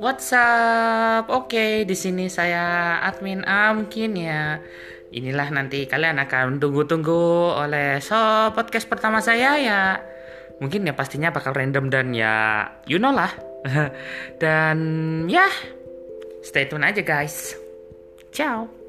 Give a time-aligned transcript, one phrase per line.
[0.00, 1.28] WhatsApp.
[1.28, 4.56] Oke, di sini saya admin A mungkin ya.
[5.12, 8.16] Inilah nanti kalian akan tunggu-tunggu oleh so
[8.56, 9.82] podcast pertama saya ya.
[10.56, 13.28] Mungkin ya pastinya bakal random dan ya you know lah.
[14.42, 14.78] dan
[15.28, 15.44] ya
[16.40, 17.52] stay tune aja guys.
[18.32, 18.79] Ciao.